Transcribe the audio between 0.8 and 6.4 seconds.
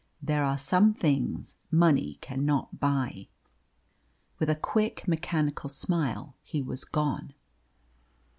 things money cannot buy." With a quick mechanical smile